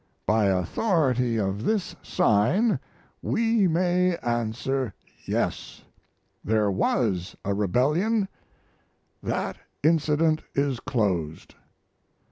By 0.25 0.45
authority 0.47 1.37
of 1.37 1.63
this 1.63 1.95
sign 2.01 2.79
we 3.21 3.67
may 3.67 4.17
answer 4.17 4.95
yes; 5.27 5.83
there 6.43 6.71
was 6.71 7.35
a 7.45 7.53
Rebellion 7.53 8.27
that 9.21 9.57
incident 9.83 10.41
is 10.55 10.79
closed. 10.79 11.53